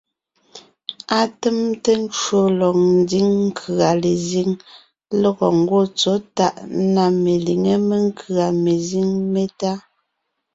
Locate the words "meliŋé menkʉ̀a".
7.23-8.45